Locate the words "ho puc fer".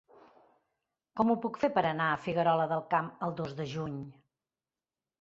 1.33-1.71